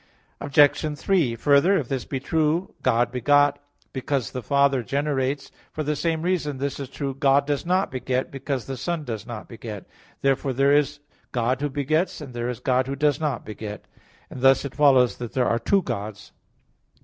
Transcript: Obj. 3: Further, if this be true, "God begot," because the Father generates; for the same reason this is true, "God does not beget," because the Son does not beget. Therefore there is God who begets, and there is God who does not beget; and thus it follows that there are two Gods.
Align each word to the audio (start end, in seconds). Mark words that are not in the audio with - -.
Obj. 0.39 0.97
3: 0.97 1.35
Further, 1.35 1.77
if 1.77 1.87
this 1.87 2.05
be 2.05 2.19
true, 2.19 2.73
"God 2.81 3.11
begot," 3.11 3.59
because 3.93 4.31
the 4.31 4.41
Father 4.41 4.81
generates; 4.81 5.51
for 5.71 5.83
the 5.83 5.95
same 5.95 6.23
reason 6.23 6.57
this 6.57 6.79
is 6.79 6.89
true, 6.89 7.13
"God 7.13 7.45
does 7.45 7.67
not 7.67 7.91
beget," 7.91 8.31
because 8.31 8.65
the 8.65 8.77
Son 8.77 9.03
does 9.03 9.27
not 9.27 9.47
beget. 9.47 9.85
Therefore 10.23 10.53
there 10.53 10.73
is 10.73 11.01
God 11.31 11.61
who 11.61 11.69
begets, 11.69 12.19
and 12.19 12.33
there 12.33 12.49
is 12.49 12.59
God 12.59 12.87
who 12.87 12.95
does 12.95 13.19
not 13.19 13.45
beget; 13.45 13.85
and 14.31 14.41
thus 14.41 14.65
it 14.65 14.73
follows 14.73 15.17
that 15.17 15.33
there 15.33 15.45
are 15.47 15.59
two 15.59 15.83
Gods. 15.83 16.31